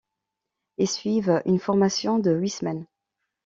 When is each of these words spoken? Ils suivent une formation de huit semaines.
Ils 0.79 0.89
suivent 0.89 1.43
une 1.45 1.59
formation 1.59 2.17
de 2.17 2.31
huit 2.31 2.49
semaines. 2.49 2.87